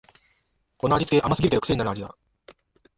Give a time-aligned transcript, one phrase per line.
[0.79, 2.17] この味つけ、甘すぎるけどくせになる味だ